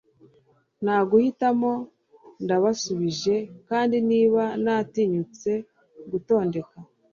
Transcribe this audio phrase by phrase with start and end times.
[0.83, 1.71] Nta guhitamo
[2.43, 3.35] ndabasuhuje
[3.69, 5.51] kandi niba natinyutse
[6.11, 6.75] gutondeka